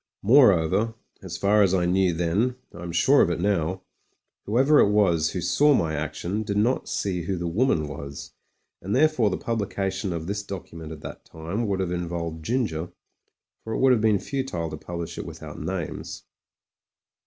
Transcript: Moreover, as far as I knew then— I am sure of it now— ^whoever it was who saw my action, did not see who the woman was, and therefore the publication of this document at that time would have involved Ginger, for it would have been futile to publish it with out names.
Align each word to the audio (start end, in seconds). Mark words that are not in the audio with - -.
Moreover, 0.23 0.95
as 1.21 1.37
far 1.37 1.61
as 1.61 1.75
I 1.75 1.85
knew 1.85 2.11
then— 2.11 2.55
I 2.75 2.81
am 2.81 2.91
sure 2.91 3.21
of 3.21 3.29
it 3.29 3.39
now— 3.39 3.83
^whoever 4.47 4.79
it 4.83 4.89
was 4.89 5.33
who 5.33 5.41
saw 5.41 5.75
my 5.75 5.93
action, 5.93 6.41
did 6.41 6.57
not 6.57 6.89
see 6.89 7.21
who 7.21 7.37
the 7.37 7.45
woman 7.47 7.87
was, 7.87 8.31
and 8.81 8.95
therefore 8.95 9.29
the 9.29 9.37
publication 9.37 10.11
of 10.11 10.25
this 10.25 10.41
document 10.41 10.91
at 10.91 11.01
that 11.01 11.23
time 11.25 11.67
would 11.67 11.81
have 11.81 11.91
involved 11.91 12.43
Ginger, 12.43 12.89
for 13.63 13.73
it 13.73 13.77
would 13.79 13.91
have 13.91 14.01
been 14.01 14.17
futile 14.17 14.71
to 14.71 14.75
publish 14.77 15.19
it 15.19 15.25
with 15.27 15.43
out 15.43 15.59
names. 15.59 16.23